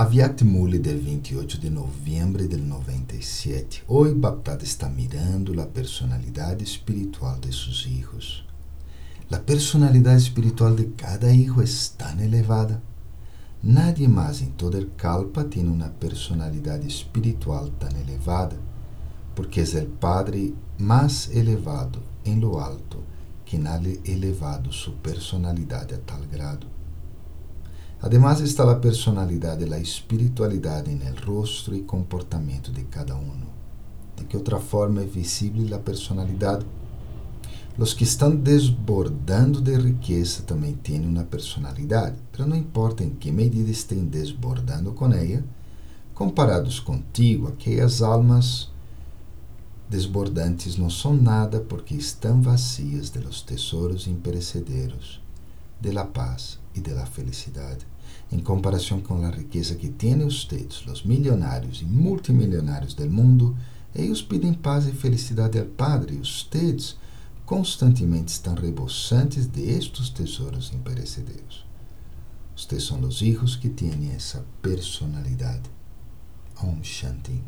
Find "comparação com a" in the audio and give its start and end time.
58.38-59.30